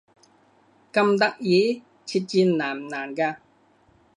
[0.91, 1.83] 咁得意？
[2.07, 3.37] 設置難唔難㗎？